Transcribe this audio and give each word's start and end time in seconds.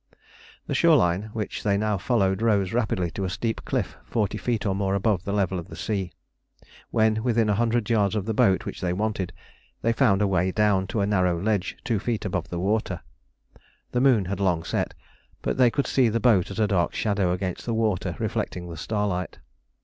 The 0.65 0.73
shore 0.73 0.95
line, 0.95 1.29
which 1.33 1.61
they 1.61 1.77
now 1.77 1.99
followed, 1.99 2.41
rose 2.41 2.73
rapidly 2.73 3.11
to 3.11 3.23
a 3.23 3.29
steep 3.29 3.63
cliff 3.65 3.97
forty 4.03 4.39
feet 4.39 4.65
or 4.65 4.73
more 4.73 4.95
above 4.95 5.25
the 5.25 5.31
level 5.31 5.59
of 5.59 5.67
the 5.67 5.75
sea. 5.75 6.11
When 6.89 7.21
within 7.21 7.49
a 7.49 7.53
hundred 7.53 7.87
yards 7.87 8.15
of 8.15 8.25
the 8.25 8.33
boat 8.33 8.65
which 8.65 8.81
they 8.81 8.93
wanted, 8.93 9.31
they 9.83 9.93
found 9.93 10.23
a 10.23 10.27
way 10.27 10.51
down 10.51 10.87
to 10.87 11.01
a 11.01 11.05
narrow 11.05 11.39
ledge 11.39 11.77
two 11.83 11.99
feet 11.99 12.25
above 12.25 12.49
the 12.49 12.59
water. 12.59 13.01
The 13.91 14.01
moon 14.01 14.25
had 14.25 14.39
long 14.39 14.63
set, 14.63 14.95
but 15.43 15.57
they 15.57 15.69
could 15.69 15.85
see 15.85 16.09
the 16.09 16.19
boat 16.19 16.49
as 16.49 16.57
a 16.57 16.65
dark 16.65 16.95
shadow 16.95 17.31
against 17.31 17.67
the 17.67 17.73
water 17.75 18.15
reflecting 18.17 18.67
the 18.67 18.77
starlight. 18.77 19.37